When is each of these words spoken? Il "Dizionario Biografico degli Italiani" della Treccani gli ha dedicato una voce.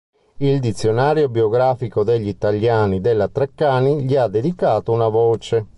Il 0.37 0.59
"Dizionario 0.59 1.29
Biografico 1.29 2.03
degli 2.03 2.27
Italiani" 2.27 3.01
della 3.01 3.27
Treccani 3.27 4.01
gli 4.01 4.15
ha 4.15 4.27
dedicato 4.27 4.91
una 4.91 5.09
voce. 5.09 5.67